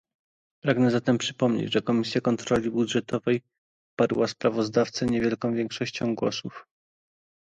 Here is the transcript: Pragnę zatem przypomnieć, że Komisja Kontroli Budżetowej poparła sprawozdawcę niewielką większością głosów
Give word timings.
Pragnę 0.63 0.91
zatem 0.91 1.17
przypomnieć, 1.17 1.73
że 1.73 1.81
Komisja 1.81 2.21
Kontroli 2.21 2.71
Budżetowej 2.71 3.41
poparła 3.95 4.27
sprawozdawcę 4.27 5.05
niewielką 5.05 5.53
większością 5.53 6.15
głosów 6.15 6.65